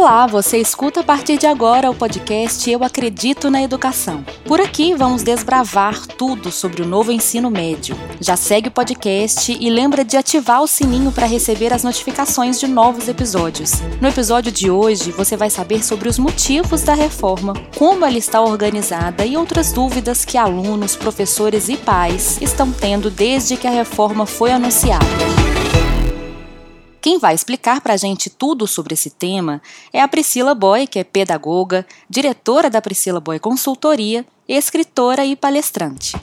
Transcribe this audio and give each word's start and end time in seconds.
Olá, 0.00 0.26
você 0.26 0.56
escuta 0.56 1.00
a 1.00 1.04
partir 1.04 1.36
de 1.36 1.46
agora 1.46 1.90
o 1.90 1.94
podcast 1.94 2.70
Eu 2.70 2.82
Acredito 2.82 3.50
na 3.50 3.62
Educação. 3.62 4.24
Por 4.46 4.58
aqui 4.58 4.94
vamos 4.94 5.22
desbravar 5.22 6.06
tudo 6.06 6.50
sobre 6.50 6.80
o 6.80 6.86
novo 6.86 7.12
ensino 7.12 7.50
médio. 7.50 7.94
Já 8.18 8.34
segue 8.34 8.68
o 8.68 8.72
podcast 8.72 9.52
e 9.52 9.68
lembra 9.68 10.02
de 10.02 10.16
ativar 10.16 10.62
o 10.62 10.66
sininho 10.66 11.12
para 11.12 11.26
receber 11.26 11.70
as 11.70 11.84
notificações 11.84 12.58
de 12.58 12.66
novos 12.66 13.08
episódios. 13.08 13.72
No 14.00 14.08
episódio 14.08 14.50
de 14.50 14.70
hoje, 14.70 15.12
você 15.12 15.36
vai 15.36 15.50
saber 15.50 15.84
sobre 15.84 16.08
os 16.08 16.18
motivos 16.18 16.80
da 16.80 16.94
reforma, 16.94 17.52
como 17.76 18.06
ela 18.06 18.16
está 18.16 18.40
organizada 18.40 19.26
e 19.26 19.36
outras 19.36 19.70
dúvidas 19.70 20.24
que 20.24 20.38
alunos, 20.38 20.96
professores 20.96 21.68
e 21.68 21.76
pais 21.76 22.40
estão 22.40 22.72
tendo 22.72 23.10
desde 23.10 23.54
que 23.54 23.66
a 23.66 23.70
reforma 23.70 24.24
foi 24.24 24.50
anunciada. 24.50 25.04
Quem 27.00 27.18
vai 27.18 27.34
explicar 27.34 27.80
para 27.80 27.94
a 27.94 27.96
gente 27.96 28.28
tudo 28.28 28.66
sobre 28.66 28.92
esse 28.92 29.08
tema 29.08 29.62
é 29.90 30.02
a 30.02 30.08
Priscila 30.08 30.54
Boy, 30.54 30.86
que 30.86 30.98
é 30.98 31.04
pedagoga, 31.04 31.86
diretora 32.10 32.68
da 32.68 32.82
Priscila 32.82 33.18
Boy 33.18 33.38
Consultoria, 33.38 34.26
escritora 34.46 35.24
e 35.24 35.34
palestrante. 35.34 36.14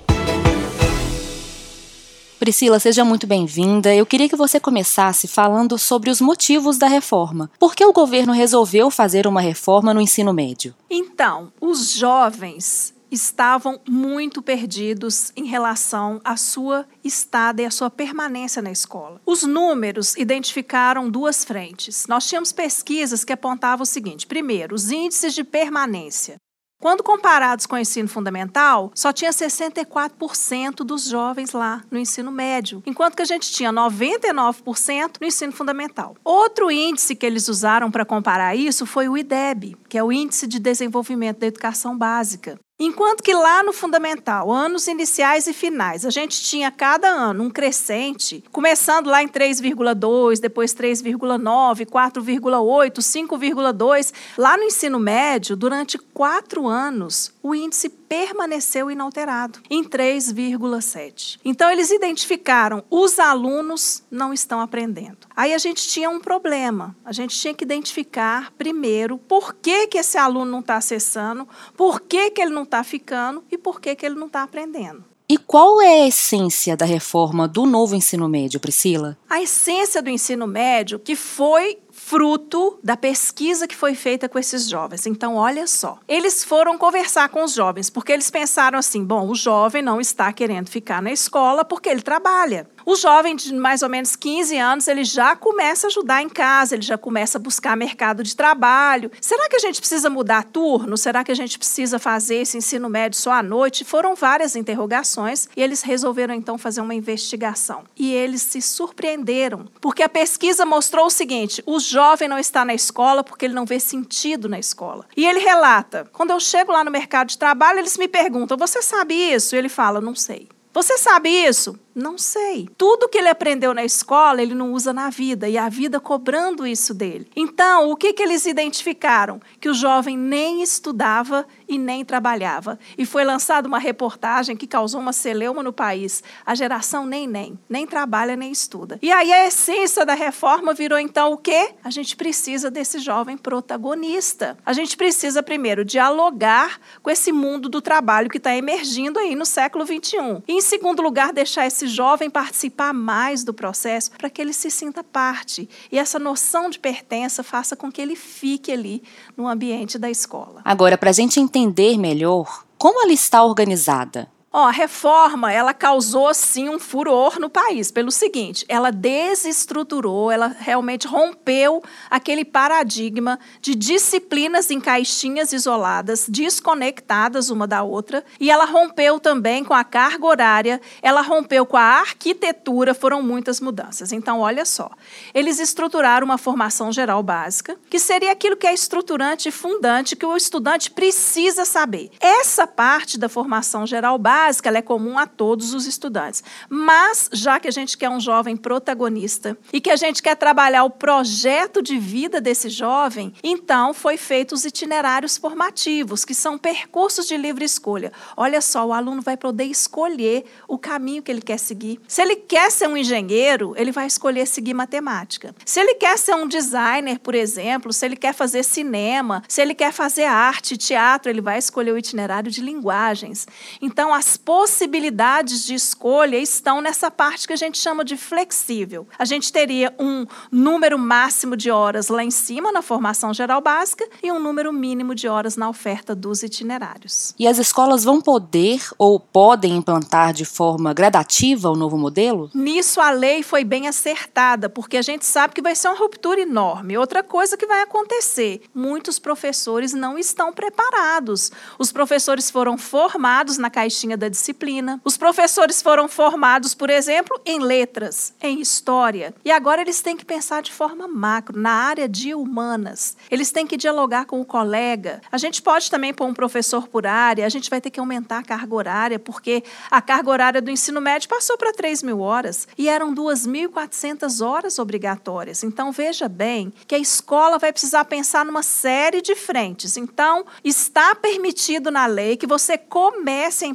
Priscila, 2.40 2.80
seja 2.80 3.04
muito 3.04 3.26
bem-vinda. 3.26 3.94
Eu 3.96 4.06
queria 4.06 4.30
que 4.30 4.36
você 4.36 4.60
começasse 4.60 5.28
falando 5.28 5.80
sobre 5.80 6.12
os 6.12 6.22
motivos 6.22 6.78
da 6.78 6.88
reforma. 6.88 7.50
Por 7.58 7.76
que 7.76 7.84
o 7.84 7.92
governo 7.92 8.32
resolveu 8.32 8.92
fazer 8.92 9.26
uma 9.26 9.42
reforma 9.42 9.96
no 9.96 10.00
ensino 10.00 10.32
médio? 10.32 10.76
Então, 10.92 11.52
os 11.59 11.94
jovens 11.94 12.94
estavam 13.12 13.80
muito 13.88 14.42
perdidos 14.42 15.32
em 15.36 15.46
relação 15.46 16.20
à 16.24 16.36
sua 16.36 16.86
estada 17.04 17.62
e 17.62 17.66
à 17.66 17.72
sua 17.72 17.90
permanência 17.90 18.62
na 18.62 18.72
escola. 18.72 19.22
Os 19.26 19.44
números 19.44 20.16
identificaram 20.16 21.10
duas 21.10 21.44
frentes. 21.44 22.06
Nós 22.08 22.28
tínhamos 22.28 22.52
pesquisas 22.52 23.24
que 23.24 23.34
apontavam 23.34 23.84
o 23.84 23.86
seguinte: 23.86 24.28
primeiro, 24.28 24.76
os 24.76 24.92
índices 24.92 25.34
de 25.34 25.44
permanência. 25.44 26.38
Quando 26.80 27.02
comparados 27.02 27.66
com 27.66 27.76
o 27.76 27.80
ensino 27.80 28.08
fundamental, 28.08 28.92
só 28.94 29.12
tinha 29.12 29.31
64% 29.31 30.84
dos 30.84 31.06
jovens 31.06 31.52
lá 31.52 31.84
no 31.90 31.98
ensino 31.98 32.31
médio, 32.31 32.84
enquanto 32.86 33.16
que 33.16 33.24
a 33.24 33.26
gente 33.26 33.52
tinha 33.52 33.74
99% 33.74 35.16
no 35.20 35.26
ensino 35.26 35.52
fundamental. 35.52 36.16
Outro 36.24 36.70
índice 36.70 37.16
que 37.16 37.26
eles 37.26 37.48
usaram 37.48 37.90
para 37.90 38.06
comparar 38.06 38.56
isso 38.56 38.86
foi 38.86 39.09
o 39.09 39.18
IDEB, 39.18 39.76
que 39.90 39.98
é 39.98 40.03
o 40.03 40.12
Índice 40.12 40.46
de 40.46 40.59
Desenvolvimento 40.59 41.40
da 41.40 41.48
Educação 41.48 41.98
Básica. 41.98 42.59
Enquanto 42.80 43.23
que 43.23 43.33
lá 43.33 43.64
no 43.64 43.73
fundamental, 43.73 44.52
anos 44.52 44.86
iniciais 44.88 45.47
e 45.47 45.53
finais, 45.53 46.06
a 46.06 46.11
gente 46.11 46.39
tinha 46.44 46.70
cada 46.70 47.09
ano 47.09 47.45
um 47.45 47.50
crescente, 47.50 48.44
começando 48.52 49.08
lá 49.08 49.23
em 49.23 49.28
3,2, 49.28 50.39
depois 50.39 50.75
3,9, 50.75 51.88
4,8, 51.88 53.00
5,2. 53.00 54.14
Lá 54.38 54.56
no 54.58 54.64
ensino 54.64 55.00
médio, 55.00 55.56
durante 55.56 55.97
quatro 55.97 56.67
anos, 56.67 57.34
o 57.42 57.56
índice 57.56 57.89
permaneceu 57.89 58.89
inalterado, 58.89 59.59
em 59.69 59.84
3,7. 59.84 61.39
Então, 61.44 61.69
eles 61.69 61.91
identificaram 61.91 62.84
os 62.89 63.19
alunos 63.19 64.03
não 64.09 64.34
estão 64.34 64.62
aprendendo. 64.62 65.28
Aí 65.36 65.53
a 65.53 65.58
gente 65.58 65.88
tinha 65.88 66.09
um 66.09 66.19
problema. 66.19 66.95
A 67.03 67.12
gente 67.12 67.38
tinha 67.38 67.53
que 67.53 67.64
identificar 67.64 68.52
primeiro 68.58 69.17
por 69.17 69.53
que, 69.53 69.88
que 69.88 69.97
esse 69.97 70.17
aluno 70.17 70.50
não 70.50 70.59
está 70.59 70.78
acessando, 70.78 71.47
por 71.75 72.02
que, 72.02 72.31
que 72.31 72.41
ele 72.41 72.52
não 72.52 72.64
está 72.68 72.84
ficando 72.84 73.44
e 73.52 73.58
por 73.58 73.82
que, 73.82 73.96
que 73.96 74.06
ele 74.06 74.16
não 74.16 74.28
está 74.28 74.44
aprendendo. 74.44 75.04
E 75.30 75.38
qual 75.38 75.82
é 75.82 76.04
a 76.04 76.08
essência 76.08 76.78
da 76.78 76.86
reforma 76.86 77.50
do 77.50 77.66
novo 77.66 77.94
ensino 77.96 78.30
médio, 78.30 78.62
Priscila? 78.62 79.18
A 79.30 79.42
essência 79.42 80.02
do 80.02 80.09
ensino 80.09 80.48
médio 80.48 80.98
que 80.98 81.18
foi 81.18 81.80
fruto 81.92 82.80
da 82.82 82.96
pesquisa 82.96 83.68
que 83.68 83.76
foi 83.76 83.94
feita 83.94 84.30
com 84.30 84.40
esses 84.40 84.70
jovens. 84.70 85.06
Então, 85.06 85.36
olha 85.36 85.68
só. 85.68 86.00
Eles 86.08 86.46
foram 86.46 86.78
conversar 86.78 87.28
com 87.28 87.44
os 87.44 87.54
jovens, 87.54 87.90
porque 87.90 88.14
eles 88.14 88.31
pensaram 88.31 88.80
assim: 88.80 89.03
bom, 89.03 89.28
o 89.28 89.36
jovem 89.36 89.81
não 89.81 90.00
está 90.00 90.31
querendo 90.31 90.70
ficar 90.70 91.02
na 91.02 91.12
escola 91.12 91.66
porque 91.66 91.90
ele 91.90 92.02
trabalha. 92.02 92.70
O 92.88 92.96
jovem 92.96 93.36
de 93.36 93.53
mais 93.53 93.84
ou 93.84 93.90
menos 93.90 94.16
15 94.16 94.58
anos, 94.58 94.88
ele 94.88 95.03
já 95.03 95.36
começa 95.36 95.88
a 95.88 95.90
ajudar 95.90 96.22
em 96.22 96.30
casa, 96.30 96.74
ele 96.74 96.84
já 96.84 96.98
começa 96.98 97.38
a 97.38 97.42
buscar 97.42 97.75
mercado 97.75 98.24
de 98.24 98.34
trabalho. 98.34 99.12
Será 99.20 99.50
que 99.50 99.58
a 99.58 99.59
gente 99.59 99.81
precisa 99.81 100.09
mudar 100.09 100.46
turno? 100.46 100.97
Será 100.97 101.22
que 101.22 101.30
a 101.30 101.36
gente 101.36 101.59
precisa 101.59 102.00
fazer 102.00 102.36
esse 102.36 102.56
ensino 102.56 102.88
médio 102.88 103.20
só 103.20 103.34
à 103.34 103.44
noite? 103.44 103.84
Foram 103.84 104.16
várias 104.16 104.56
interrogações 104.56 105.50
e 105.58 105.62
eles 105.62 105.81
resolveram 105.81 106.34
então 106.34 106.58
fazer 106.58 106.80
uma 106.80 106.96
investigação. 106.96 107.84
E 107.94 108.14
eles 108.14 108.42
se 108.42 108.62
surpreenderam, 108.62 109.66
porque 109.81 110.02
a 110.02 110.08
pesquisa 110.08 110.66
mostrou 110.66 111.08
o 111.08 111.12
seguinte: 111.12 111.62
o 111.66 111.81
jovem 111.81 112.30
não 112.30 112.40
está 112.40 112.64
na 112.64 112.74
escola 112.74 113.22
porque 113.22 113.44
ele 113.44 113.53
não 113.53 113.66
vê 113.66 113.81
sentido 113.81 114.47
na 114.47 114.59
escola. 114.59 115.06
E 115.18 115.28
ele 115.28 115.40
relata: 115.40 116.09
quando 116.14 116.31
eu 116.31 116.40
chego 116.40 116.72
lá 116.72 116.86
no 116.86 116.92
mercado 116.92 117.28
de 117.28 117.38
trabalho, 117.38 117.80
eles 117.80 117.97
me 117.97 118.08
perguntam: 118.08 118.56
você 118.56 118.81
sabe 118.81 119.14
isso? 119.14 119.58
E 119.58 119.58
ele 119.58 119.68
fala: 119.68 120.00
não 120.00 120.16
sei. 120.16 120.47
Você 120.78 120.96
sabe 121.00 121.30
isso? 121.30 121.76
Não 121.97 122.16
sei. 122.16 122.69
Tudo 122.78 123.09
que 123.09 123.18
ele 123.18 123.28
aprendeu 123.28 123.74
na 123.74 123.84
escola, 123.84 124.40
ele 124.40 124.53
não 124.53 124.72
usa 124.72 124.94
na 124.94 125.09
vida, 125.09 125.50
e 125.50 125.58
a 125.58 125.68
vida 125.68 126.00
cobrando 126.00 126.68
isso 126.68 126.94
dele. 126.94 127.28
Então, 127.35 127.90
o 127.90 127.96
que, 127.96 128.13
que 128.13 128.22
eles 128.22 128.46
identificaram? 128.46 129.41
Que 129.59 129.68
o 129.68 129.74
jovem 129.74 130.16
nem 130.16 130.62
estudava 130.62 131.47
e 131.68 131.80
nem 131.80 132.06
trabalhava. 132.06 132.78
E 132.96 133.03
foi 133.03 133.25
lançada 133.25 133.68
uma 133.68 133.80
reportagem 133.80 134.56
que 134.56 134.68
causou 134.68 135.02
uma 135.02 135.12
celeuma 135.12 135.63
no 135.63 135.74
país. 135.74 136.24
A 136.46 136.53
geração 136.53 137.03
nem 137.03 137.28
nem, 137.28 137.58
nem 137.68 137.88
trabalha 137.88 138.35
nem 138.35 138.52
estuda. 138.52 139.00
E 139.02 139.12
aí 139.12 139.34
a 139.34 139.47
essência 139.47 140.06
da 140.06 140.14
reforma 140.14 140.75
virou 140.75 141.00
então 141.00 141.34
o 141.34 141.38
quê? 141.38 141.74
A 141.84 141.90
gente 141.90 142.16
precisa 142.16 142.69
desse 142.69 143.00
jovem 143.00 143.35
protagonista. 143.35 144.56
A 144.64 144.72
gente 144.72 144.96
precisa 144.96 145.41
primeiro 145.41 145.84
dialogar 145.84 146.79
com 147.02 147.09
esse 147.09 147.31
mundo 147.31 147.68
do 147.68 147.81
trabalho 147.81 148.29
que 148.29 148.38
está 148.38 148.56
emergindo 148.56 149.18
aí 149.18 149.35
no 149.35 149.46
século 149.46 149.84
21. 149.84 150.44
E 150.47 150.53
em 150.53 150.62
segundo 150.62 151.02
lugar, 151.02 151.34
deixar 151.34 151.66
esse 151.66 151.87
jovem 151.88 152.30
participar 152.30 152.94
mais 152.94 153.44
do 153.44 153.53
processo 153.53 154.12
para 154.12 154.30
que 154.30 154.42
ele 154.42 154.53
se 154.53 154.70
sinta 154.70 155.03
parte 155.03 155.70
e 155.92 155.98
essa 155.98 156.20
noção 156.20 156.70
de 156.70 156.80
pertença 156.80 157.44
faça 157.44 157.75
com 157.75 157.92
que 157.92 158.02
ele 158.02 158.16
fique 158.16 158.72
ali 158.72 159.03
no 159.36 159.48
ambiente 159.48 159.97
da 159.97 160.09
escola. 160.09 160.62
Agora, 160.64 160.97
para 160.97 161.09
a 161.09 161.14
gente 161.14 161.40
entender 161.40 161.97
melhor 161.97 162.66
como 162.78 163.02
ela 163.02 163.12
está 163.12 163.44
organizada, 163.44 164.30
Ó, 164.52 164.66
a 164.66 164.72
reforma, 164.72 165.52
ela 165.52 165.74
causou 165.74 166.34
sim 166.34 166.69
um 166.69 166.80
furor 166.80 167.38
no 167.38 167.50
país, 167.50 167.91
pelo 167.91 168.09
seguinte, 168.09 168.66
ela 168.69 168.91
desestruturou, 168.91 170.31
ela 170.31 170.56
realmente 170.58 171.06
rompeu 171.06 171.84
aquele 172.09 172.46
paradigma 172.46 173.38
de 173.62 173.75
disciplinas 173.75 174.72
em 174.72 174.80
caixinhas 174.80 175.52
isoladas, 175.52 176.28
desconectadas 176.30 177.50
uma 177.50 177.68
da 177.68 177.84
outra, 177.84 178.24
e 178.40 178.50
ela 178.50 178.63
rompeu 178.63 179.19
também 179.19 179.66
com 179.66 179.74
a 179.74 179.84
carga 179.84 180.25
horária, 180.25 180.81
ela 181.02 181.22
rompeu 181.22 181.66
com 181.66 181.75
a 181.75 182.00
arquitetura, 182.00 182.94
foram 182.94 183.22
muitas 183.22 183.59
mudanças. 183.59 184.14
Então, 184.14 184.40
olha 184.40 184.64
só, 184.64 184.90
eles 185.34 185.59
estruturaram 185.59 186.24
uma 186.24 186.38
formação 186.38 186.90
geral 186.90 187.22
básica, 187.22 187.78
que 187.90 188.00
seria 188.00 188.31
aquilo 188.31 188.56
que 188.56 188.66
é 188.66 188.74
estruturante 188.74 189.50
e 189.50 189.52
fundante 189.52 190.16
que 190.16 190.25
o 190.25 190.38
estudante 190.38 190.90
precisa 190.90 191.66
saber. 191.66 192.12
Essa 192.22 192.66
parte 192.66 193.19
da 193.19 193.28
formação 193.28 193.85
geral 193.85 194.18
básica 194.18 194.37
básica 194.38 194.70
ela 194.70 194.78
é 194.78 194.81
comum 194.84 195.18
a 195.18 195.25
todos 195.25 195.74
os 195.74 195.88
estudantes. 195.88 196.44
Mas, 196.70 197.28
já 197.34 197.59
que 197.59 197.68
a 197.68 197.72
gente 197.72 197.98
quer 197.98 198.09
um 198.09 198.20
jovem 198.20 198.56
protagonista 198.56 199.58
e 199.74 199.81
que 199.81 199.90
a 199.90 199.96
gente 199.96 200.22
quer 200.22 200.36
trabalhar 200.36 200.84
o 200.84 200.92
projeto 200.92 201.81
de 201.81 201.98
vida 201.98 202.40
desse 202.40 202.70
jovem, 202.70 203.34
então 203.44 203.94
foi 203.94 204.16
feitos 204.16 204.59
os 204.59 204.66
itinerários 204.66 205.38
formativos, 205.38 206.24
que 206.24 206.36
são 206.36 206.58
percursos 206.58 207.28
de 207.28 207.36
livre 207.36 207.66
escolha. 207.66 208.12
Olha 208.36 208.62
só, 208.62 208.86
o 208.86 208.94
aluno 208.94 209.22
vai 209.22 209.38
poder 209.38 209.66
escolher 209.66 210.46
o 210.68 210.78
caminho 210.78 211.24
que 211.24 211.31
ele 211.31 211.42
quer 211.42 211.58
seguir. 211.58 212.00
Se 212.08 212.22
ele 212.22 212.36
quer 212.36 212.72
ser 212.72 212.88
um 212.88 212.97
engenheiro, 212.97 213.74
ele 213.76 213.92
vai 213.92 214.06
escolher 214.06 214.46
seguir 214.46 214.74
matemática. 214.74 215.56
Se 215.66 215.80
ele 215.80 215.96
quer 215.96 216.17
ser 216.17 216.35
um 216.35 216.47
designer, 216.47 217.20
por 217.20 217.34
exemplo, 217.34 217.91
se 217.91 218.06
ele 218.06 218.16
quer 218.16 218.34
fazer 218.34 218.64
cinema, 218.64 219.41
se 219.47 219.61
ele 219.61 219.73
quer 219.73 219.91
fazer 219.91 220.26
arte, 220.26 220.78
teatro, 220.78 221.29
ele 221.29 221.41
vai 221.41 221.58
escolher 221.58 221.91
o 221.91 221.97
itinerário 221.97 222.52
de 222.52 222.61
linguagens. 222.61 223.47
Então, 223.82 224.14
possibilidades 224.35 225.64
de 225.64 225.76
escolha 225.76 226.38
estão 226.38 226.82
nessa 226.82 227.12
parte 227.12 227.47
que 227.47 227.53
a 227.53 227.58
gente 227.58 227.78
chama 227.78 228.03
de 228.03 228.18
flexível. 228.18 229.08
A 229.18 229.26
gente 229.26 229.53
teria 229.53 229.94
um 230.00 230.26
número 230.52 230.97
máximo 230.97 231.56
de 231.56 231.70
horas 231.70 232.08
lá 232.09 232.24
em 232.24 232.32
cima, 232.32 232.72
na 232.72 232.82
formação 232.82 233.34
geral 233.34 233.62
básica, 233.62 234.08
e 234.24 234.32
um 234.32 234.40
número 234.40 234.74
mínimo 234.74 235.14
de 235.14 235.28
horas 235.28 235.56
na 235.56 235.70
oferta 235.70 236.16
dos 236.16 236.41
itinerários. 236.41 237.35
E 237.38 237.47
as 237.47 237.59
escolas 237.59 238.03
vão 238.03 238.20
poder 238.20 238.82
ou 238.97 239.20
podem 239.20 239.78
implantar 239.78 240.34
de 240.34 240.46
forma 240.46 240.94
gradativa 240.94 241.70
o 241.70 241.76
novo 241.76 241.97
modelo? 241.97 242.50
Nisso 242.53 243.00
a 243.00 243.12
lei 243.12 243.44
foi 243.44 243.64
bem 243.64 243.88
acertada, 243.88 244.68
porque 244.68 244.97
a 244.97 245.02
gente 245.02 245.26
sabe 245.26 245.53
que 245.53 245.62
vai 245.62 245.76
ser 245.76 245.90
uma 245.90 245.97
ruptura 245.97 246.41
enorme. 246.41 246.97
Outra 246.97 247.22
coisa 247.22 247.56
que 247.56 247.68
vai 247.68 247.82
acontecer: 247.82 248.64
muitos 248.73 249.20
professores 249.20 249.94
não 249.94 250.18
estão 250.18 250.52
preparados. 250.52 251.52
Os 251.78 251.91
professores 251.91 252.50
foram 252.50 252.78
formados 252.78 253.58
na 253.58 253.70
caixinha 253.70 254.16
da 254.17 254.28
disciplina. 254.29 254.99
Os 255.03 255.17
professores 255.17 255.81
foram 255.81 256.08
formados, 256.08 256.74
por 256.74 256.89
exemplo, 256.89 257.39
em 257.46 257.60
letras, 257.60 258.34
em 258.41 258.60
história. 258.60 259.34
E 259.46 259.51
agora 259.51 259.81
eles 259.81 260.01
têm 260.01 260.17
que 260.17 260.25
pensar 260.25 260.62
de 260.62 260.72
forma 260.72 261.08
macro, 261.08 261.60
na 261.60 261.72
área 261.72 262.08
de 262.08 262.34
humanas. 262.34 263.15
Eles 263.29 263.51
têm 263.51 263.67
que 263.67 263.77
dialogar 263.77 264.25
com 264.25 264.41
o 264.41 264.46
colega. 264.46 265.22
A 265.31 265.38
gente 265.38 265.62
pode 265.62 265.89
também 265.89 266.13
pôr 266.13 266.25
um 266.25 266.34
professor 266.34 266.88
por 266.88 267.05
área, 267.05 267.46
a 267.46 267.50
gente 267.50 267.69
vai 267.69 267.79
ter 267.79 267.89
que 267.89 268.00
aumentar 268.00 268.39
a 268.39 268.43
carga 268.43 268.75
horária, 268.75 269.19
porque 269.19 269.63
a 269.89 270.01
carga 270.01 270.29
horária 270.29 270.62
do 270.62 270.72
ensino 270.72 271.00
médio 271.00 271.29
passou 271.29 271.58
para 271.58 271.74
3 271.74 272.03
mil 272.03 272.20
horas 272.20 272.67
e 272.77 272.89
eram 272.89 273.13
2.400 273.13 274.46
horas 274.46 274.79
obrigatórias. 274.79 275.63
Então, 275.63 275.91
veja 275.91 276.27
bem 276.27 276.74
que 276.88 276.96
a 276.96 277.00
escola 277.00 277.58
vai 277.58 277.72
precisar 277.72 278.05
pensar 278.05 278.46
numa 278.46 278.63
série 278.63 279.22
de 279.22 279.36
frentes. 279.36 279.98
Então, 279.98 280.46
está 280.63 281.15
permitido 281.15 281.91
na 281.91 282.05
lei 282.05 282.38
que 282.38 282.48
você 282.48 282.77
comece 282.77 283.65
a 283.65 283.67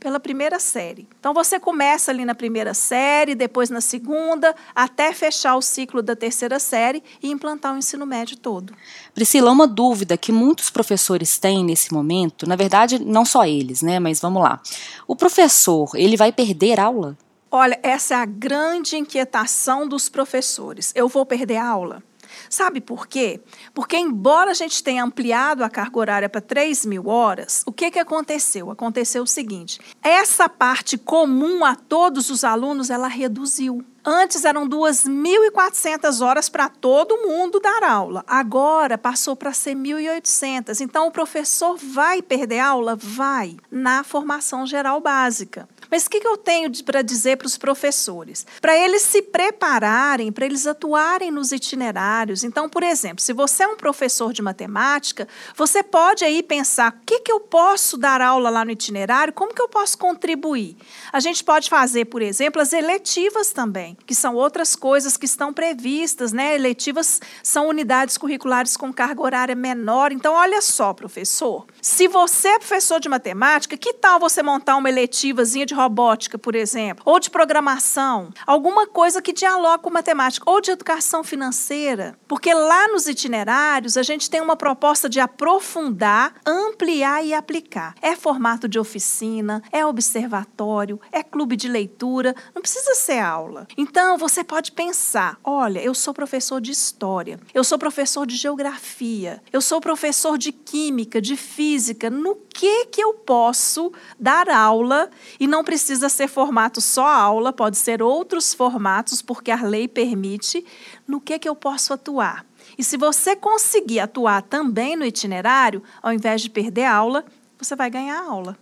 pela 0.00 0.20
primeira 0.20 0.58
série. 0.58 1.08
Então, 1.18 1.34
você 1.34 1.58
começa 1.58 2.10
ali 2.10 2.24
na 2.24 2.34
primeira 2.34 2.74
série, 2.74 3.34
depois 3.34 3.70
na 3.70 3.80
segunda, 3.80 4.54
até 4.74 5.12
fechar 5.12 5.56
o 5.56 5.62
ciclo 5.62 6.02
da 6.02 6.14
terceira 6.14 6.58
série 6.58 7.02
e 7.22 7.30
implantar 7.30 7.74
o 7.74 7.78
ensino 7.78 8.06
médio 8.06 8.36
todo. 8.36 8.74
Priscila, 9.14 9.50
uma 9.50 9.66
dúvida 9.66 10.16
que 10.16 10.32
muitos 10.32 10.70
professores 10.70 11.38
têm 11.38 11.64
nesse 11.64 11.92
momento, 11.92 12.46
na 12.46 12.56
verdade, 12.56 12.98
não 12.98 13.24
só 13.24 13.44
eles, 13.44 13.82
né? 13.82 13.98
Mas 13.98 14.20
vamos 14.20 14.42
lá. 14.42 14.60
O 15.06 15.16
professor, 15.16 15.90
ele 15.94 16.16
vai 16.16 16.32
perder 16.32 16.80
aula? 16.80 17.16
Olha, 17.50 17.78
essa 17.82 18.14
é 18.14 18.16
a 18.16 18.24
grande 18.24 18.96
inquietação 18.96 19.86
dos 19.86 20.08
professores. 20.08 20.92
Eu 20.94 21.06
vou 21.06 21.24
perder 21.24 21.58
aula? 21.58 22.02
Sabe 22.48 22.80
por 22.80 23.06
quê? 23.06 23.40
Porque, 23.72 23.96
embora 23.96 24.50
a 24.50 24.54
gente 24.54 24.82
tenha 24.82 25.04
ampliado 25.04 25.64
a 25.64 25.70
carga 25.70 25.98
horária 25.98 26.28
para 26.28 26.40
3 26.40 26.86
mil 26.86 27.08
horas, 27.08 27.62
o 27.66 27.72
que, 27.72 27.90
que 27.90 27.98
aconteceu? 27.98 28.70
Aconteceu 28.70 29.22
o 29.22 29.26
seguinte: 29.26 29.80
essa 30.02 30.48
parte 30.48 30.96
comum 30.96 31.64
a 31.64 31.74
todos 31.74 32.30
os 32.30 32.44
alunos, 32.44 32.90
ela 32.90 33.08
reduziu. 33.08 33.84
Antes 34.06 34.44
eram 34.44 34.68
2.400 34.68 36.20
horas 36.20 36.50
para 36.50 36.68
todo 36.68 37.26
mundo 37.26 37.58
dar 37.58 37.82
aula. 37.82 38.22
Agora 38.26 38.98
passou 38.98 39.34
para 39.34 39.54
ser 39.54 39.74
1.800. 39.74 40.82
Então 40.82 41.06
o 41.06 41.10
professor 41.10 41.78
vai 41.78 42.20
perder 42.20 42.58
aula? 42.58 42.96
Vai, 42.96 43.56
na 43.70 44.04
formação 44.04 44.66
geral 44.66 45.00
básica. 45.00 45.66
Mas 45.94 46.06
o 46.06 46.10
que, 46.10 46.18
que 46.18 46.26
eu 46.26 46.36
tenho 46.36 46.72
para 46.82 47.02
dizer 47.02 47.36
para 47.36 47.46
os 47.46 47.56
professores? 47.56 48.44
Para 48.60 48.76
eles 48.76 49.02
se 49.02 49.22
prepararem, 49.22 50.32
para 50.32 50.44
eles 50.44 50.66
atuarem 50.66 51.30
nos 51.30 51.52
itinerários. 51.52 52.42
Então, 52.42 52.68
por 52.68 52.82
exemplo, 52.82 53.22
se 53.22 53.32
você 53.32 53.62
é 53.62 53.68
um 53.68 53.76
professor 53.76 54.32
de 54.32 54.42
matemática, 54.42 55.28
você 55.54 55.84
pode 55.84 56.24
aí 56.24 56.42
pensar: 56.42 56.90
o 56.90 57.06
que, 57.06 57.20
que 57.20 57.30
eu 57.30 57.38
posso 57.38 57.96
dar 57.96 58.20
aula 58.20 58.50
lá 58.50 58.64
no 58.64 58.72
itinerário? 58.72 59.32
Como 59.32 59.54
que 59.54 59.62
eu 59.62 59.68
posso 59.68 59.96
contribuir? 59.96 60.76
A 61.12 61.20
gente 61.20 61.44
pode 61.44 61.70
fazer, 61.70 62.06
por 62.06 62.22
exemplo, 62.22 62.60
as 62.60 62.72
eletivas 62.72 63.52
também, 63.52 63.96
que 64.04 64.16
são 64.16 64.34
outras 64.34 64.74
coisas 64.74 65.16
que 65.16 65.26
estão 65.26 65.52
previstas, 65.52 66.32
né? 66.32 66.56
Eletivas 66.56 67.20
são 67.40 67.68
unidades 67.68 68.18
curriculares 68.18 68.76
com 68.76 68.92
carga 68.92 69.22
horária 69.22 69.54
menor. 69.54 70.10
Então, 70.10 70.34
olha 70.34 70.60
só, 70.60 70.92
professor. 70.92 71.64
Se 71.86 72.08
você 72.08 72.48
é 72.48 72.58
professor 72.58 72.98
de 72.98 73.10
matemática, 73.10 73.76
que 73.76 73.92
tal 73.92 74.18
você 74.18 74.42
montar 74.42 74.74
uma 74.76 74.88
eletivazinha 74.88 75.66
de 75.66 75.74
robótica, 75.74 76.38
por 76.38 76.54
exemplo, 76.54 77.02
ou 77.04 77.20
de 77.20 77.28
programação, 77.28 78.30
alguma 78.46 78.86
coisa 78.86 79.20
que 79.20 79.34
dialogue 79.34 79.82
com 79.82 79.90
matemática, 79.90 80.50
ou 80.50 80.62
de 80.62 80.70
educação 80.70 81.22
financeira, 81.22 82.18
porque 82.26 82.54
lá 82.54 82.88
nos 82.88 83.06
itinerários 83.06 83.98
a 83.98 84.02
gente 84.02 84.30
tem 84.30 84.40
uma 84.40 84.56
proposta 84.56 85.10
de 85.10 85.20
aprofundar, 85.20 86.32
ampliar 86.46 87.22
e 87.22 87.34
aplicar. 87.34 87.94
É 88.00 88.16
formato 88.16 88.66
de 88.66 88.78
oficina, 88.78 89.62
é 89.70 89.84
observatório, 89.84 90.98
é 91.12 91.22
clube 91.22 91.54
de 91.54 91.68
leitura, 91.68 92.34
não 92.54 92.62
precisa 92.62 92.94
ser 92.94 93.18
aula. 93.18 93.68
Então 93.76 94.16
você 94.16 94.42
pode 94.42 94.72
pensar: 94.72 95.38
olha, 95.44 95.80
eu 95.80 95.94
sou 95.94 96.14
professor 96.14 96.62
de 96.62 96.70
história, 96.70 97.38
eu 97.52 97.62
sou 97.62 97.78
professor 97.78 98.26
de 98.26 98.36
geografia, 98.36 99.42
eu 99.52 99.60
sou 99.60 99.82
professor 99.82 100.38
de 100.38 100.50
química, 100.50 101.20
de 101.20 101.36
física, 101.36 101.73
no 102.10 102.36
que 102.36 102.86
que 102.86 103.02
eu 103.02 103.14
posso 103.14 103.92
dar 104.18 104.48
aula 104.48 105.10
e 105.38 105.46
não 105.46 105.64
precisa 105.64 106.08
ser 106.08 106.28
formato 106.28 106.80
só 106.80 107.06
aula, 107.06 107.52
pode 107.52 107.76
ser 107.76 108.02
outros 108.02 108.54
formatos, 108.54 109.22
porque 109.22 109.50
a 109.50 109.62
lei 109.62 109.88
permite, 109.88 110.64
no 111.06 111.20
que, 111.20 111.38
que 111.38 111.48
eu 111.48 111.54
posso 111.54 111.92
atuar. 111.92 112.44
E 112.78 112.82
se 112.82 112.96
você 112.96 113.36
conseguir 113.36 114.00
atuar 114.00 114.42
também 114.42 114.96
no 114.96 115.04
itinerário, 115.04 115.82
ao 116.02 116.12
invés 116.12 116.40
de 116.40 116.50
perder 116.50 116.84
aula, 116.84 117.24
você 117.58 117.76
vai 117.76 117.90
ganhar 117.90 118.20
aula. 118.20 118.56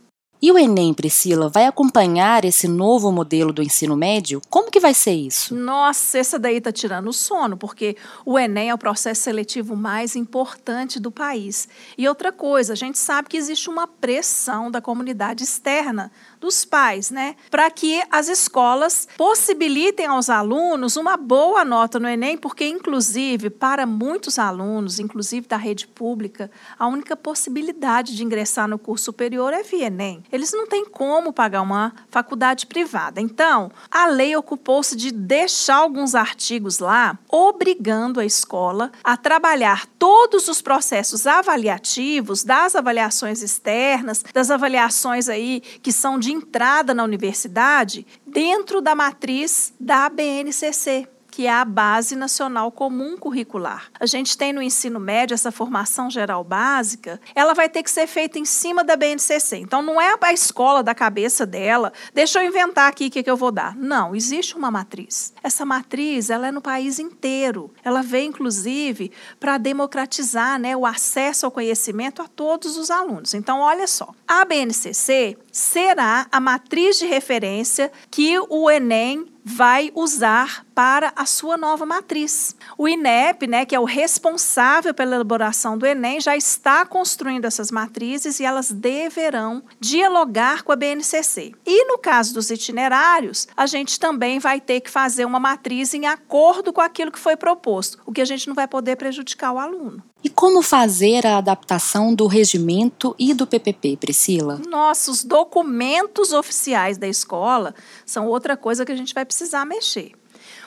E 0.45 0.51
o 0.51 0.59
Enem, 0.59 0.93
Priscila, 0.93 1.49
vai 1.49 1.67
acompanhar 1.67 2.45
esse 2.45 2.67
novo 2.67 3.13
modelo 3.13 3.53
do 3.53 3.63
ensino 3.63 3.97
médio? 3.97 4.43
Como 4.51 4.73
que 4.73 4.81
vai 4.81 4.93
ser 4.93 5.13
isso? 5.13 5.55
Nossa, 5.55 6.19
essa 6.19 6.37
daí 6.37 6.57
está 6.57 6.73
tirando 6.73 7.07
o 7.07 7.13
sono, 7.13 7.57
porque 7.57 7.97
o 8.27 8.37
Enem 8.37 8.71
é 8.71 8.75
o 8.75 8.79
processo 8.79 9.23
seletivo 9.23 9.77
mais 9.77 10.17
importante 10.17 10.99
do 10.99 11.13
país. 11.13 11.69
E 11.97 12.09
outra 12.09 12.33
coisa, 12.33 12.73
a 12.73 12.77
gente 12.77 12.99
sabe 12.99 13.29
que 13.29 13.37
existe 13.37 13.71
uma 13.71 13.87
pressão 13.87 14.69
da 14.69 14.81
comunidade 14.81 15.45
externa, 15.45 16.11
dos 16.41 16.65
pais, 16.65 17.09
né? 17.09 17.37
Para 17.49 17.71
que 17.71 18.03
as 18.11 18.27
escolas 18.27 19.07
possibilitem 19.17 20.07
aos 20.07 20.29
alunos 20.29 20.97
uma 20.97 21.17
boa 21.17 21.65
nota 21.65 22.01
no 22.01 22.09
Enem, 22.09 22.37
porque, 22.37 22.67
inclusive, 22.67 23.49
para 23.49 23.87
muitos 23.87 24.41
alunos, 24.41 24.99
inclusive 24.99 25.47
da 25.47 25.57
rede 25.57 25.87
pública, 25.87 26.51
a 26.77 26.89
única 26.89 27.17
possibilidade 27.17 28.17
de 28.17 28.25
ingressar 28.25 28.67
no 28.67 28.77
curso 28.77 29.05
superior 29.05 29.53
é 29.53 29.63
via 29.63 29.87
Enem 29.87 30.25
eles 30.33 30.53
não 30.53 30.67
têm 30.67 30.85
como 30.85 31.33
pagar 31.33 31.61
uma 31.61 31.93
faculdade 32.11 32.67
privada. 32.67 33.21
Então, 33.21 33.71
a 33.91 34.07
lei 34.07 34.35
ocupou-se 34.35 34.97
de 34.97 35.13
deixar 35.13 35.77
alguns 35.77 36.15
artigos 36.15 36.79
lá, 36.79 37.19
obrigando 37.29 38.19
a 38.19 38.25
escola 38.25 38.91
a 39.05 39.17
trabalhar 39.17 39.87
todos 39.99 40.49
os 40.49 40.63
processos 40.63 41.27
avaliativos, 41.27 42.43
das 42.43 42.75
avaliações 42.75 43.43
externas, 43.43 44.25
das 44.33 44.51
avaliações 44.51 45.29
aí 45.29 45.61
que 45.61 45.93
são 45.93 46.19
de 46.19 46.33
entrada 46.33 46.95
na 46.95 47.05
universidade, 47.05 48.07
dentro 48.27 48.81
da 48.81 48.95
matriz 48.95 49.75
da 49.79 50.09
BNCC 50.09 51.07
que 51.33 51.47
é 51.47 51.51
a 51.51 51.65
Base 51.65 52.15
Nacional 52.15 52.71
Comum 52.71 53.17
Curricular. 53.17 53.91
A 53.99 54.05
gente 54.05 54.37
tem 54.37 54.53
no 54.53 54.61
ensino 54.61 55.01
médio 55.01 55.33
essa 55.33 55.51
formação 55.51 56.11
geral 56.11 56.45
básica, 56.45 57.19
ela 57.35 57.55
vai 57.55 57.71
ter 57.71 57.83
que 57.83 57.91
ser 57.91 58.07
feita 58.07 58.39
em 58.39 58.45
cima 58.45 58.85
da 58.85 58.95
BNCC. 58.97 59.57
Então, 59.57 59.81
não 59.81 59.99
é 59.99 60.15
a 60.21 60.33
escola 60.33 60.83
da 60.83 60.95
cabeça 60.95 61.47
dela, 61.47 61.91
deixa 62.13 62.39
eu 62.39 62.47
inventar 62.47 62.87
aqui 62.87 63.07
o 63.07 63.11
que, 63.11 63.23
que 63.23 63.31
eu 63.31 63.37
vou 63.37 63.51
dar. 63.51 63.75
Não, 63.75 64.15
existe 64.15 64.55
uma 64.55 64.71
matriz. 64.71 65.33
Essa 65.43 65.65
matriz, 65.65 66.29
ela 66.29 66.49
é 66.49 66.53
no 66.53 66.61
país 66.61 66.99
inteiro. 66.99 67.73
Ela 67.83 68.03
vem, 68.03 68.29
inclusive, 68.29 69.11
para 69.41 69.57
democratizar 69.57 70.59
né, 70.59 70.77
o 70.77 70.85
acesso 70.85 71.47
ao 71.47 71.53
conhecimento 71.53 72.21
a 72.21 72.29
todos 72.29 72.77
os 72.77 72.91
alunos. 72.91 73.33
Então, 73.33 73.61
olha 73.61 73.87
só, 73.87 74.15
a 74.29 74.45
BNCC 74.45 75.39
será 75.51 76.27
a 76.31 76.39
matriz 76.39 76.99
de 76.99 77.07
referência 77.07 77.91
que 78.11 78.39
o 78.51 78.71
Enem 78.71 79.33
vai 79.45 79.91
usar 79.95 80.65
para 80.75 81.13
a 81.17 81.27
sua 81.27 81.57
nova 81.57 81.87
matriz. 81.87 82.55
O 82.77 82.89
INEP, 82.89 83.47
né, 83.47 83.65
que 83.65 83.75
é 83.75 83.81
o 83.81 83.85
responsável 83.85 84.95
pela 84.95 85.15
elaboração 85.15 85.77
do 85.77 85.87
Enem, 85.87 86.21
já 86.21 86.37
está 86.37 86.85
construindo 86.85 87.45
essas 87.45 87.71
matrizes 87.71 88.41
e 88.41 88.45
elas 88.45 88.71
deverão 88.71 89.63
dialogar 89.81 90.63
com 90.63 90.73
a 90.73 90.77
BNCC. 90.77 91.53
E 91.67 91.87
no 91.87 91.99
caso 91.99 92.35
dos 92.35 92.51
itinerários, 92.51 93.49
a 93.57 93.67
gente 93.67 93.99
também 93.99 94.39
vai 94.39 94.61
ter 94.61 94.81
que 94.81 94.91
fazer 94.91 95.25
uma 95.25 95.41
matriz 95.41 95.95
em 95.95 96.07
acordo 96.07 96.73
com 96.73 96.81
aquilo 96.81 97.13
que 97.13 97.19
foi 97.19 97.37
proposto, 97.37 97.99
o 98.07 98.13
que 98.13 98.21
a 98.21 98.25
gente 98.25 98.49
não 98.49 98.55
vai 98.55 98.67
poder 98.67 98.97
prejudicar 98.97 99.53
o 99.53 99.59
aluno. 99.59 100.03
E 100.25 100.29
como 100.29 100.63
fazer 100.63 101.27
a 101.27 101.39
adaptação 101.39 102.15
do 102.15 102.29
regimento 102.29 103.15
e 103.19 103.35
do 103.35 103.45
PPP, 103.45 103.97
Priscila? 103.97 104.61
Nossos 104.69 105.25
documentos 105.25 106.33
oficiais 106.33 106.97
da 106.97 107.09
escola 107.09 107.75
são 108.07 108.29
outra 108.29 108.57
coisa 108.57 108.85
que 108.85 108.93
a 108.93 108.97
gente 108.97 109.13
vai 109.13 109.25
precisar 109.25 109.65
mexer. 109.65 110.13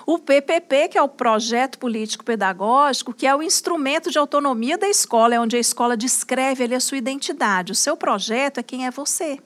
O 0.06 0.20
PPP, 0.20 0.90
que 0.90 0.98
é 0.98 1.02
o 1.02 1.10
Projeto 1.10 1.80
Político 1.80 2.24
Pedagógico, 2.24 3.14
que 3.14 3.26
é 3.26 3.36
o 3.36 3.42
instrumento 3.42 4.12
de 4.12 4.20
autonomia 4.20 4.78
da 4.78 4.88
escola, 4.88 5.34
é 5.34 5.40
onde 5.40 5.58
a 5.58 5.60
escola 5.60 5.98
descreve 5.98 6.64
ali 6.64 6.76
a 6.76 6.80
sua 6.80 6.98
identidade. 6.98 7.72
O 7.72 7.76
seu 7.76 7.98
projeto 7.98 8.60
é 8.60 8.64
quem 8.64 8.86
é 8.86 8.92
você 8.92 9.40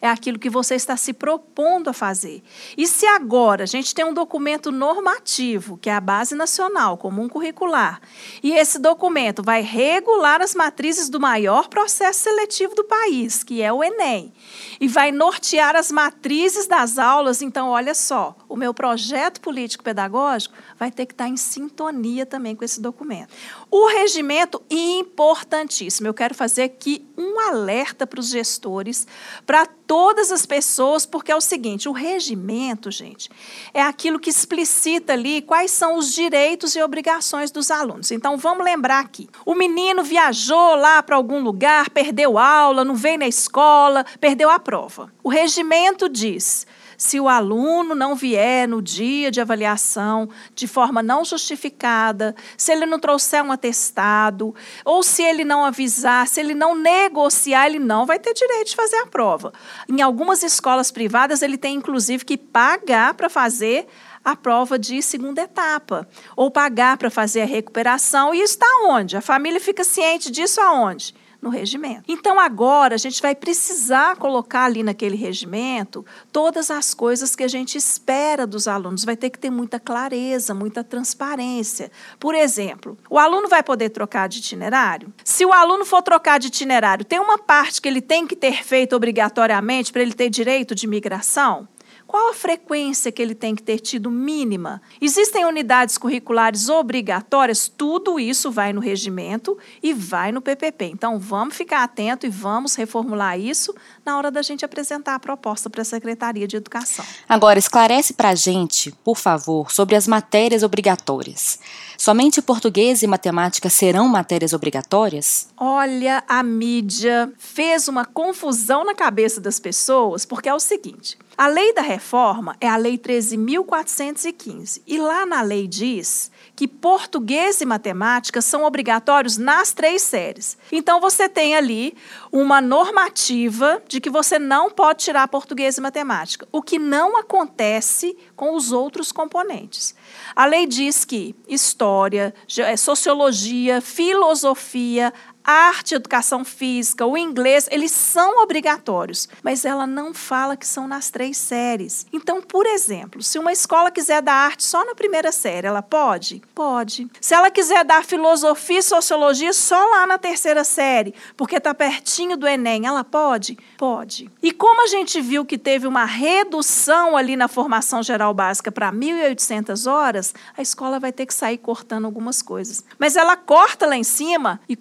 é 0.00 0.08
aquilo 0.08 0.38
que 0.38 0.48
você 0.48 0.74
está 0.74 0.96
se 0.96 1.12
propondo 1.12 1.88
a 1.88 1.92
fazer. 1.92 2.42
E 2.76 2.86
se 2.86 3.06
agora 3.06 3.64
a 3.64 3.66
gente 3.66 3.94
tem 3.94 4.04
um 4.04 4.14
documento 4.14 4.72
normativo, 4.72 5.76
que 5.76 5.90
é 5.90 5.94
a 5.94 6.00
Base 6.00 6.34
Nacional 6.34 6.96
Comum 6.96 7.28
Curricular, 7.28 8.00
e 8.42 8.52
esse 8.52 8.78
documento 8.78 9.42
vai 9.42 9.60
regular 9.60 10.40
as 10.40 10.54
matrizes 10.54 11.08
do 11.08 11.20
maior 11.20 11.68
processo 11.68 12.20
seletivo 12.20 12.74
do 12.74 12.84
país, 12.84 13.44
que 13.44 13.60
é 13.60 13.72
o 13.72 13.84
Enem, 13.84 14.32
e 14.80 14.88
vai 14.88 15.12
nortear 15.12 15.76
as 15.76 15.92
matrizes 15.92 16.66
das 16.66 16.98
aulas, 16.98 17.42
então 17.42 17.68
olha 17.68 17.94
só, 17.94 18.34
o 18.50 18.56
meu 18.56 18.74
projeto 18.74 19.40
político-pedagógico 19.40 20.54
vai 20.76 20.90
ter 20.90 21.06
que 21.06 21.14
estar 21.14 21.28
em 21.28 21.36
sintonia 21.36 22.26
também 22.26 22.56
com 22.56 22.64
esse 22.64 22.80
documento. 22.80 23.32
O 23.70 23.86
regimento, 23.86 24.60
importantíssimo. 24.68 26.08
Eu 26.08 26.14
quero 26.14 26.34
fazer 26.34 26.64
aqui 26.64 27.06
um 27.16 27.38
alerta 27.38 28.08
para 28.08 28.18
os 28.18 28.28
gestores, 28.28 29.06
para 29.46 29.64
todas 29.66 30.32
as 30.32 30.44
pessoas, 30.44 31.06
porque 31.06 31.30
é 31.30 31.36
o 31.36 31.40
seguinte: 31.40 31.88
o 31.88 31.92
regimento, 31.92 32.90
gente, 32.90 33.30
é 33.72 33.80
aquilo 33.80 34.18
que 34.18 34.30
explicita 34.30 35.12
ali 35.12 35.40
quais 35.42 35.70
são 35.70 35.96
os 35.96 36.12
direitos 36.12 36.74
e 36.74 36.82
obrigações 36.82 37.52
dos 37.52 37.70
alunos. 37.70 38.10
Então, 38.10 38.36
vamos 38.36 38.64
lembrar 38.64 38.98
aqui: 38.98 39.28
o 39.46 39.54
menino 39.54 40.02
viajou 40.02 40.74
lá 40.74 41.00
para 41.04 41.14
algum 41.14 41.40
lugar, 41.40 41.88
perdeu 41.90 42.36
aula, 42.36 42.84
não 42.84 42.96
veio 42.96 43.20
na 43.20 43.28
escola, 43.28 44.04
perdeu 44.20 44.50
a 44.50 44.58
prova. 44.58 45.12
O 45.22 45.28
regimento 45.28 46.08
diz 46.08 46.66
se 47.00 47.18
o 47.18 47.30
aluno 47.30 47.94
não 47.94 48.14
vier 48.14 48.68
no 48.68 48.82
dia 48.82 49.30
de 49.30 49.40
avaliação 49.40 50.28
de 50.54 50.68
forma 50.68 51.02
não 51.02 51.24
justificada, 51.24 52.36
se 52.58 52.72
ele 52.72 52.84
não 52.84 53.00
trouxer 53.00 53.42
um 53.42 53.50
atestado, 53.50 54.54
ou 54.84 55.02
se 55.02 55.22
ele 55.22 55.42
não 55.42 55.64
avisar, 55.64 56.28
se 56.28 56.38
ele 56.40 56.54
não 56.54 56.74
negociar, 56.74 57.64
ele 57.64 57.78
não 57.78 58.04
vai 58.04 58.18
ter 58.18 58.34
direito 58.34 58.68
de 58.68 58.76
fazer 58.76 58.96
a 58.96 59.06
prova. 59.06 59.50
Em 59.88 60.02
algumas 60.02 60.42
escolas 60.42 60.90
privadas, 60.90 61.40
ele 61.40 61.56
tem 61.56 61.74
inclusive 61.74 62.22
que 62.22 62.36
pagar 62.36 63.14
para 63.14 63.30
fazer 63.30 63.86
a 64.22 64.36
prova 64.36 64.78
de 64.78 65.00
segunda 65.00 65.40
etapa, 65.40 66.06
ou 66.36 66.50
pagar 66.50 66.98
para 66.98 67.08
fazer 67.08 67.40
a 67.40 67.46
recuperação. 67.46 68.34
E 68.34 68.42
está 68.42 68.66
onde? 68.84 69.16
A 69.16 69.22
família 69.22 69.58
fica 69.58 69.84
ciente 69.84 70.30
disso 70.30 70.60
aonde? 70.60 71.14
No 71.40 71.48
regimento. 71.48 72.02
Então 72.06 72.38
agora 72.38 72.94
a 72.94 72.98
gente 72.98 73.20
vai 73.22 73.34
precisar 73.34 74.16
colocar 74.16 74.64
ali 74.64 74.82
naquele 74.82 75.16
regimento 75.16 76.04
todas 76.30 76.70
as 76.70 76.92
coisas 76.92 77.34
que 77.34 77.42
a 77.42 77.48
gente 77.48 77.78
espera 77.78 78.46
dos 78.46 78.68
alunos. 78.68 79.04
Vai 79.04 79.16
ter 79.16 79.30
que 79.30 79.38
ter 79.38 79.50
muita 79.50 79.80
clareza, 79.80 80.54
muita 80.54 80.84
transparência. 80.84 81.90
Por 82.18 82.34
exemplo, 82.34 82.98
o 83.08 83.18
aluno 83.18 83.48
vai 83.48 83.62
poder 83.62 83.90
trocar 83.90 84.28
de 84.28 84.38
itinerário? 84.38 85.12
Se 85.24 85.44
o 85.46 85.52
aluno 85.52 85.84
for 85.84 86.02
trocar 86.02 86.38
de 86.38 86.48
itinerário, 86.48 87.04
tem 87.04 87.18
uma 87.18 87.38
parte 87.38 87.80
que 87.80 87.88
ele 87.88 88.00
tem 88.00 88.26
que 88.26 88.36
ter 88.36 88.62
feito 88.64 88.94
obrigatoriamente 88.94 89.92
para 89.92 90.02
ele 90.02 90.12
ter 90.12 90.28
direito 90.28 90.74
de 90.74 90.86
migração? 90.86 91.68
Qual 92.10 92.30
a 92.30 92.34
frequência 92.34 93.12
que 93.12 93.22
ele 93.22 93.36
tem 93.36 93.54
que 93.54 93.62
ter 93.62 93.78
tido 93.78 94.10
mínima? 94.10 94.82
Existem 95.00 95.44
unidades 95.44 95.96
curriculares 95.96 96.68
obrigatórias? 96.68 97.68
Tudo 97.68 98.18
isso 98.18 98.50
vai 98.50 98.72
no 98.72 98.80
regimento 98.80 99.56
e 99.80 99.94
vai 99.94 100.32
no 100.32 100.42
PPP. 100.42 100.86
Então, 100.86 101.20
vamos 101.20 101.54
ficar 101.54 101.84
atento 101.84 102.26
e 102.26 102.28
vamos 102.28 102.74
reformular 102.74 103.38
isso 103.38 103.72
na 104.04 104.18
hora 104.18 104.28
da 104.28 104.42
gente 104.42 104.64
apresentar 104.64 105.14
a 105.14 105.20
proposta 105.20 105.70
para 105.70 105.82
a 105.82 105.84
Secretaria 105.84 106.48
de 106.48 106.56
Educação. 106.56 107.04
Agora, 107.28 107.60
esclarece 107.60 108.12
para 108.14 108.30
a 108.30 108.34
gente, 108.34 108.90
por 109.04 109.16
favor, 109.16 109.70
sobre 109.70 109.94
as 109.94 110.08
matérias 110.08 110.64
obrigatórias. 110.64 111.60
Somente 111.96 112.42
português 112.42 113.02
e 113.02 113.06
matemática 113.06 113.70
serão 113.70 114.08
matérias 114.08 114.52
obrigatórias? 114.52 115.46
Olha, 115.56 116.24
a 116.26 116.42
mídia 116.42 117.32
fez 117.38 117.86
uma 117.86 118.04
confusão 118.04 118.84
na 118.84 118.96
cabeça 118.96 119.40
das 119.40 119.60
pessoas, 119.60 120.24
porque 120.24 120.48
é 120.48 120.54
o 120.54 120.58
seguinte: 120.58 121.16
a 121.36 121.46
lei 121.46 121.72
da 121.72 121.80
reforma 121.80 122.56
é 122.60 122.68
a 122.68 122.76
Lei 122.76 122.98
13.415. 122.98 124.82
E 124.86 124.98
lá 124.98 125.24
na 125.24 125.40
lei 125.42 125.66
diz 125.66 126.30
que 126.54 126.68
português 126.68 127.60
e 127.60 127.64
matemática 127.64 128.42
são 128.42 128.64
obrigatórios 128.64 129.38
nas 129.38 129.72
três 129.72 130.02
séries. 130.02 130.58
Então 130.70 131.00
você 131.00 131.28
tem 131.28 131.56
ali 131.56 131.96
uma 132.30 132.60
normativa 132.60 133.82
de 133.88 134.00
que 134.00 134.10
você 134.10 134.38
não 134.38 134.70
pode 134.70 135.04
tirar 135.04 135.26
português 135.28 135.78
e 135.78 135.80
matemática, 135.80 136.46
o 136.52 136.60
que 136.60 136.78
não 136.78 137.16
acontece 137.18 138.16
com 138.36 138.54
os 138.54 138.72
outros 138.72 139.10
componentes. 139.10 139.94
A 140.36 140.44
lei 140.44 140.66
diz 140.66 141.04
que 141.04 141.34
história, 141.48 142.34
eh, 142.58 142.76
sociologia, 142.76 143.80
filosofia, 143.80 145.12
arte, 145.44 145.94
educação 145.94 146.44
física, 146.44 147.06
o 147.06 147.16
inglês, 147.16 147.68
eles 147.70 147.92
são 147.92 148.42
obrigatórios, 148.42 149.28
mas 149.42 149.64
ela 149.64 149.86
não 149.86 150.14
fala 150.14 150.56
que 150.56 150.66
são 150.66 150.86
nas 150.86 151.10
três 151.10 151.36
séries. 151.36 152.06
Então, 152.12 152.40
por 152.42 152.66
exemplo, 152.66 153.22
se 153.22 153.38
uma 153.38 153.52
escola 153.52 153.90
quiser 153.90 154.22
dar 154.22 154.34
arte 154.34 154.64
só 154.64 154.84
na 154.84 154.94
primeira 154.94 155.32
série, 155.32 155.66
ela 155.66 155.82
pode? 155.82 156.42
Pode. 156.54 157.10
Se 157.20 157.34
ela 157.34 157.50
quiser 157.50 157.84
dar 157.84 158.04
filosofia 158.04 158.78
e 158.78 158.82
sociologia 158.82 159.52
só 159.52 159.78
lá 159.78 160.06
na 160.06 160.18
terceira 160.18 160.64
série, 160.64 161.14
porque 161.36 161.56
está 161.56 161.74
pertinho 161.74 162.36
do 162.36 162.46
Enem, 162.46 162.86
ela 162.86 163.04
pode? 163.04 163.58
Pode. 163.76 164.30
E 164.42 164.52
como 164.52 164.82
a 164.82 164.86
gente 164.86 165.20
viu 165.20 165.44
que 165.44 165.58
teve 165.58 165.86
uma 165.86 166.04
redução 166.04 167.16
ali 167.16 167.36
na 167.36 167.48
formação 167.48 168.02
geral 168.02 168.32
básica 168.34 168.70
para 168.70 168.92
1.800 168.92 169.90
horas, 169.90 170.34
a 170.56 170.62
escola 170.62 171.00
vai 171.00 171.12
ter 171.12 171.26
que 171.26 171.34
sair 171.34 171.58
cortando 171.58 172.04
algumas 172.04 172.42
coisas. 172.42 172.84
Mas 172.98 173.16
ela 173.16 173.36
corta 173.36 173.86
lá 173.86 173.96
em 173.96 174.04
cima 174.04 174.60
e 174.68 174.76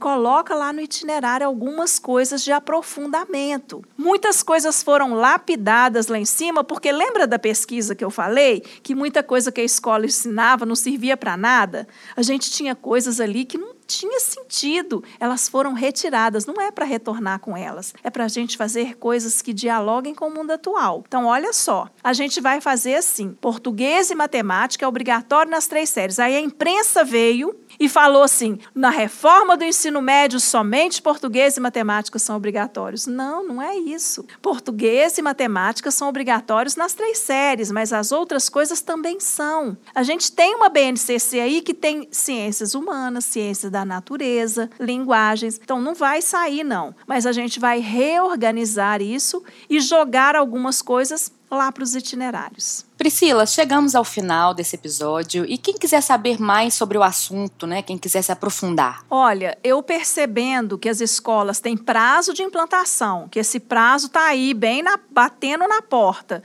coloca 0.49 0.55
lá 0.55 0.73
no 0.73 0.81
itinerário 0.81 1.45
algumas 1.45 1.99
coisas 1.99 2.43
de 2.43 2.51
aprofundamento. 2.51 3.83
Muitas 3.95 4.41
coisas 4.41 4.81
foram 4.81 5.13
lapidadas 5.13 6.07
lá 6.07 6.17
em 6.17 6.25
cima, 6.25 6.63
porque 6.63 6.91
lembra 6.91 7.27
da 7.27 7.37
pesquisa 7.37 7.93
que 7.93 8.03
eu 8.03 8.09
falei? 8.09 8.61
Que 8.81 8.95
muita 8.95 9.21
coisa 9.21 9.51
que 9.51 9.61
a 9.61 9.63
escola 9.63 10.05
ensinava 10.05 10.65
não 10.65 10.75
servia 10.75 11.15
para 11.15 11.37
nada? 11.37 11.87
A 12.15 12.21
gente 12.21 12.49
tinha 12.49 12.75
coisas 12.75 13.19
ali 13.19 13.45
que 13.45 13.57
não 13.57 13.79
tinha 13.85 14.19
sentido. 14.19 15.03
Elas 15.19 15.49
foram 15.49 15.73
retiradas. 15.73 16.45
Não 16.45 16.61
é 16.61 16.71
para 16.71 16.85
retornar 16.85 17.39
com 17.39 17.57
elas. 17.57 17.93
É 18.03 18.09
para 18.09 18.25
a 18.25 18.27
gente 18.27 18.55
fazer 18.55 18.95
coisas 18.97 19.41
que 19.41 19.51
dialoguem 19.51 20.13
com 20.13 20.27
o 20.27 20.33
mundo 20.33 20.51
atual. 20.51 21.03
Então, 21.07 21.25
olha 21.25 21.51
só. 21.51 21.89
A 22.03 22.13
gente 22.13 22.39
vai 22.39 22.61
fazer 22.61 22.95
assim: 22.95 23.35
português 23.41 24.11
e 24.11 24.15
matemática 24.15 24.85
é 24.85 24.87
obrigatório 24.87 25.51
nas 25.51 25.67
três 25.67 25.89
séries. 25.89 26.19
Aí 26.19 26.35
a 26.35 26.39
imprensa 26.39 27.03
veio 27.03 27.55
e 27.79 27.87
falou 27.87 28.23
assim: 28.23 28.59
na 28.75 28.89
reforma 28.89 29.55
do 29.55 29.63
ensino 29.63 30.01
médio, 30.01 30.39
somente 30.39 31.01
português 31.01 31.55
e 31.57 31.59
matemática 31.59 32.19
são 32.19 32.35
obrigatórios. 32.35 33.07
Não, 33.07 33.47
não 33.47 33.61
é 33.61 33.77
isso. 33.77 34.25
Português 34.41 35.17
e 35.17 35.21
matemática 35.21 35.89
são 35.89 36.09
obrigatórios 36.09 36.75
nas 36.75 36.93
três 36.93 37.19
séries, 37.19 37.71
mas 37.71 37.93
as 37.93 38.11
outras 38.11 38.49
coisas 38.49 38.81
também 38.81 39.19
são. 39.19 39.77
A 39.95 40.03
gente 40.03 40.31
tem 40.31 40.55
uma 40.55 40.69
BNCC 40.69 41.39
aí 41.39 41.61
que 41.61 41.73
tem 41.73 42.07
ciências 42.11 42.75
humanas, 42.75 43.25
ciências 43.25 43.71
da 43.71 43.85
natureza, 43.85 44.69
linguagens. 44.79 45.59
Então 45.63 45.81
não 45.81 45.93
vai 45.93 46.21
sair, 46.21 46.63
não. 46.63 46.93
Mas 47.07 47.25
a 47.25 47.31
gente 47.31 47.59
vai 47.59 47.79
reorganizar 47.79 49.01
isso 49.01 49.43
e 49.69 49.79
jogar 49.79 50.35
algumas 50.35 50.81
coisas 50.81 51.31
lá 51.49 51.71
para 51.71 51.83
os 51.83 51.95
itinerários. 51.95 52.85
Priscila, 52.97 53.45
chegamos 53.45 53.95
ao 53.95 54.03
final 54.03 54.53
desse 54.53 54.75
episódio 54.75 55.45
e 55.45 55.57
quem 55.57 55.77
quiser 55.77 56.01
saber 56.01 56.39
mais 56.39 56.73
sobre 56.73 56.97
o 56.97 57.03
assunto, 57.03 57.65
né, 57.65 57.81
quem 57.81 57.97
quiser 57.97 58.21
se 58.21 58.31
aprofundar. 58.31 59.05
Olha, 59.09 59.57
eu 59.63 59.81
percebendo 59.81 60.77
que 60.77 60.89
as 60.89 60.99
escolas 60.99 61.59
têm 61.59 61.77
prazo 61.77 62.33
de 62.33 62.43
implantação, 62.43 63.27
que 63.29 63.39
esse 63.39 63.59
prazo 63.59 64.07
está 64.07 64.27
aí 64.27 64.53
bem 64.53 64.83
na, 64.83 64.99
batendo 65.09 65.67
na 65.67 65.81
porta 65.81 66.43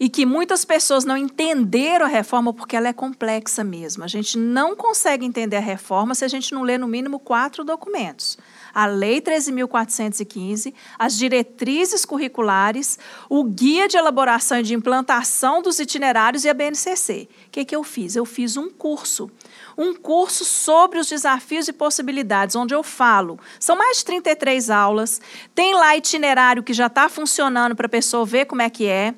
e 0.00 0.08
que 0.08 0.26
muitas 0.26 0.64
pessoas 0.64 1.04
não 1.04 1.16
entenderam 1.16 2.04
a 2.04 2.08
reforma 2.08 2.52
porque 2.52 2.74
ela 2.74 2.88
é 2.88 2.92
complexa 2.92 3.62
mesmo. 3.62 4.02
A 4.02 4.08
gente 4.08 4.36
não 4.36 4.74
consegue 4.74 5.24
entender 5.24 5.56
a 5.56 5.60
reforma 5.60 6.14
se 6.14 6.24
a 6.24 6.28
gente 6.28 6.52
não 6.52 6.62
lê 6.62 6.76
no 6.76 6.88
mínimo 6.88 7.20
quatro 7.20 7.62
documentos 7.62 8.36
a 8.74 8.86
Lei 8.86 9.20
13.415, 9.20 10.72
as 10.98 11.16
diretrizes 11.16 12.04
curriculares, 12.04 12.98
o 13.28 13.44
Guia 13.44 13.88
de 13.88 13.96
Elaboração 13.96 14.58
e 14.58 14.62
de 14.62 14.74
Implantação 14.74 15.62
dos 15.62 15.78
Itinerários 15.78 16.44
e 16.44 16.48
a 16.48 16.54
BNCC. 16.54 17.28
O 17.46 17.50
que, 17.50 17.64
que 17.64 17.76
eu 17.76 17.82
fiz? 17.82 18.16
Eu 18.16 18.24
fiz 18.24 18.56
um 18.56 18.70
curso 18.70 19.30
um 19.76 19.94
curso 19.94 20.44
sobre 20.44 20.98
os 20.98 21.08
desafios 21.08 21.68
e 21.68 21.72
possibilidades, 21.72 22.56
onde 22.56 22.74
eu 22.74 22.82
falo. 22.82 23.38
São 23.58 23.76
mais 23.76 23.98
de 23.98 24.04
33 24.04 24.70
aulas. 24.70 25.20
Tem 25.54 25.74
lá 25.74 25.96
itinerário 25.96 26.62
que 26.62 26.72
já 26.72 26.86
está 26.86 27.08
funcionando 27.08 27.74
para 27.74 27.86
a 27.86 27.90
pessoa 27.90 28.24
ver 28.24 28.46
como 28.46 28.62
é 28.62 28.70
que 28.70 28.86
é. 28.86 29.14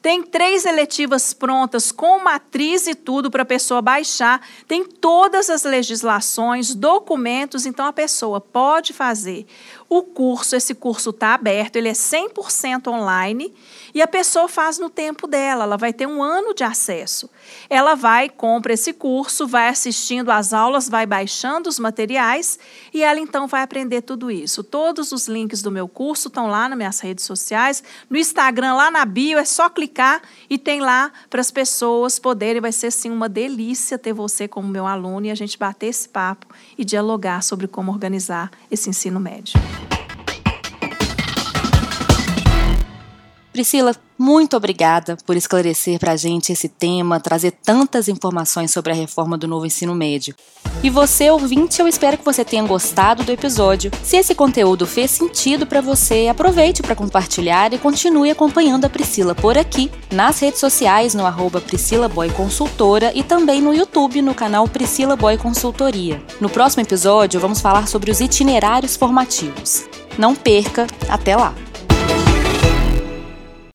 Tem 0.00 0.22
três 0.22 0.64
eletivas 0.64 1.32
prontas 1.32 1.92
com 1.92 2.22
matriz 2.22 2.86
e 2.86 2.94
tudo 2.94 3.30
para 3.30 3.42
a 3.42 3.46
pessoa 3.46 3.82
baixar. 3.82 4.40
Tem 4.66 4.84
todas 4.84 5.50
as 5.50 5.64
legislações, 5.64 6.74
documentos, 6.74 7.66
então 7.66 7.86
a 7.86 7.92
pessoa 7.92 8.40
pode 8.40 8.92
fazer 8.98 9.44
o 9.88 10.02
curso. 10.02 10.54
Esse 10.54 10.74
curso 10.74 11.10
está 11.10 11.34
aberto, 11.34 11.76
ele 11.76 11.88
é 11.88 11.92
100% 11.92 12.88
online 12.88 13.52
e 13.94 14.02
a 14.02 14.06
pessoa 14.06 14.48
faz 14.48 14.78
no 14.78 14.90
tempo 14.90 15.26
dela. 15.26 15.64
Ela 15.64 15.76
vai 15.76 15.92
ter 15.92 16.06
um 16.06 16.22
ano 16.22 16.54
de 16.54 16.62
acesso. 16.62 17.30
Ela 17.70 17.94
vai, 17.94 18.28
compra 18.28 18.74
esse 18.74 18.92
curso, 18.92 19.46
vai 19.46 19.68
assistindo 19.68 20.30
às 20.30 20.52
aulas, 20.52 20.88
vai 20.88 21.06
baixando 21.06 21.68
os 21.68 21.78
materiais 21.78 22.58
e 22.92 23.02
ela 23.02 23.18
então 23.18 23.46
vai 23.46 23.62
aprender 23.62 24.02
tudo 24.02 24.30
isso. 24.30 24.62
Todos 24.62 25.12
os 25.12 25.26
links 25.26 25.62
do 25.62 25.70
meu 25.70 25.88
curso 25.88 26.28
estão 26.28 26.48
lá 26.48 26.68
nas 26.68 26.76
minhas 26.76 27.00
redes 27.00 27.24
sociais, 27.24 27.82
no 28.10 28.18
Instagram, 28.18 28.74
lá 28.74 28.90
na 28.90 29.04
bio, 29.04 29.38
é 29.38 29.44
só 29.44 29.70
clicar 29.70 30.20
e 30.50 30.58
tem 30.58 30.80
lá 30.80 31.10
para 31.30 31.40
as 31.40 31.50
pessoas 31.50 32.18
poderem. 32.18 32.60
Vai 32.60 32.72
ser 32.72 32.90
sim 32.90 33.10
uma 33.10 33.28
delícia 33.28 33.98
ter 33.98 34.12
você 34.12 34.46
como 34.46 34.68
meu 34.68 34.86
aluno 34.86 35.26
e 35.26 35.30
a 35.30 35.34
gente 35.34 35.58
bater 35.58 35.86
esse 35.86 36.08
papo 36.08 36.46
e 36.76 36.84
dialogar 36.84 37.42
sobre 37.42 37.66
como 37.66 37.90
organizar 37.90 38.50
esse 38.70 38.90
ensino 38.90 39.18
médio. 39.18 39.58
Priscila, 43.58 43.92
muito 44.16 44.56
obrigada 44.56 45.18
por 45.26 45.36
esclarecer 45.36 45.98
para 45.98 46.12
a 46.12 46.16
gente 46.16 46.52
esse 46.52 46.68
tema, 46.68 47.18
trazer 47.18 47.50
tantas 47.50 48.06
informações 48.06 48.70
sobre 48.70 48.92
a 48.92 48.94
reforma 48.94 49.36
do 49.36 49.48
novo 49.48 49.66
ensino 49.66 49.96
médio. 49.96 50.32
E 50.80 50.88
você, 50.88 51.28
ouvinte, 51.28 51.80
eu 51.80 51.88
espero 51.88 52.16
que 52.16 52.24
você 52.24 52.44
tenha 52.44 52.62
gostado 52.62 53.24
do 53.24 53.32
episódio. 53.32 53.90
Se 54.00 54.16
esse 54.16 54.32
conteúdo 54.32 54.86
fez 54.86 55.10
sentido 55.10 55.66
para 55.66 55.80
você, 55.80 56.28
aproveite 56.28 56.82
para 56.82 56.94
compartilhar 56.94 57.72
e 57.72 57.78
continue 57.78 58.30
acompanhando 58.30 58.84
a 58.84 58.88
Priscila 58.88 59.34
por 59.34 59.58
aqui, 59.58 59.90
nas 60.12 60.38
redes 60.38 60.60
sociais, 60.60 61.12
no 61.12 61.26
arroba 61.26 61.60
Priscila 61.60 62.08
Boy 62.08 62.30
Consultora 62.30 63.10
e 63.12 63.24
também 63.24 63.60
no 63.60 63.74
YouTube, 63.74 64.22
no 64.22 64.36
canal 64.36 64.68
Priscila 64.68 65.16
Boy 65.16 65.36
Consultoria. 65.36 66.22
No 66.40 66.48
próximo 66.48 66.84
episódio, 66.84 67.40
vamos 67.40 67.60
falar 67.60 67.88
sobre 67.88 68.12
os 68.12 68.20
itinerários 68.20 68.94
formativos. 68.94 69.84
Não 70.16 70.36
perca, 70.36 70.86
até 71.08 71.34
lá! 71.34 71.52